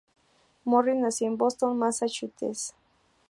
Morris 0.63 0.95
nació 0.95 1.27
en 1.27 1.37
Boston, 1.37 1.77
Massachusetts. 1.77 2.73